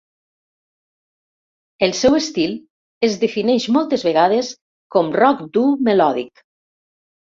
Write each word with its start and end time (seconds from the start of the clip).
El 1.87 1.93
seu 1.99 2.17
estil 2.19 2.55
es 3.09 3.19
defineix 3.25 3.67
moltes 3.77 4.07
vegades 4.11 4.53
com 4.97 5.13
rock 5.23 5.45
dur 5.59 5.67
melòdic. 5.91 6.43